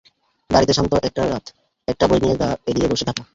[0.49, 1.45] বাড়িতে শান্ত একটা রাত,
[1.87, 3.23] একটা বই নিয়ে গা এলিয়ে বসে থাকা।